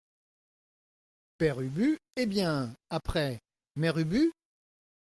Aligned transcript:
Père 1.37 1.61
Ubu 1.61 1.99
Eh 2.15 2.25
bien, 2.25 2.75
après, 2.89 3.37
Mère 3.75 3.99
Ubu? 3.99 4.33